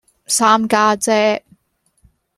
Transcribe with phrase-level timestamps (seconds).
[0.25, 1.45] 三家姐